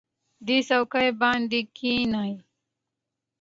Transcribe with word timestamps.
دې 0.45 0.57
څوکۍ 0.67 1.09
باندې 1.21 1.59
کېنئ. 1.75 2.33